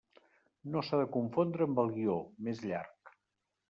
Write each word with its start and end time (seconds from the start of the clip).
No 0.75 0.83
s'ha 0.87 1.01
de 1.03 1.11
confondre 1.17 1.69
amb 1.69 1.85
el 1.87 1.95
guió, 2.01 2.19
més 2.49 2.67
llarg. 2.69 3.17